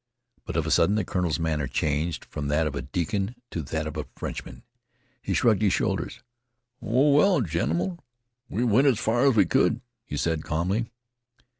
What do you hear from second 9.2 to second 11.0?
as we could," he said calmly.